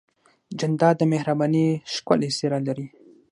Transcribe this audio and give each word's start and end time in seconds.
جانداد 0.59 0.95
د 0.99 1.03
مهربانۍ 1.13 1.67
ښکلی 1.93 2.29
څېرہ 2.37 2.59
لري. 2.67 2.87